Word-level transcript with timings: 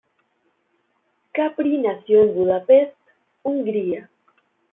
Capri 1.31 1.77
nació 1.77 2.23
en 2.23 2.33
Budapest, 2.33 2.97
Hungría. 3.43 4.09